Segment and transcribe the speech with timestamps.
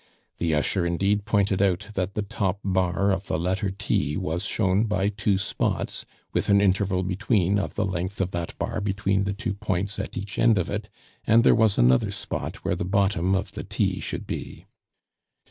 [0.39, 4.85] The usher indeed pointed out that the top bar of the letter T was shown
[4.85, 9.33] by two spots, with an interval between of the length of that bar between the
[9.33, 10.89] two points at each end of it,
[11.27, 14.65] and there was another spot where the bottom of the T should be.